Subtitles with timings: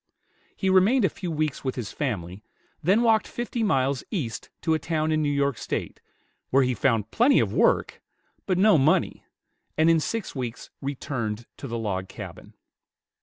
[0.55, 2.43] He remained a few weeks with his family,
[2.81, 6.01] then walked fifty miles east to a town in New York State,
[6.49, 8.01] where he found plenty of work,
[8.47, 9.23] but no money,
[9.77, 12.55] and in six weeks returned to the log cabin.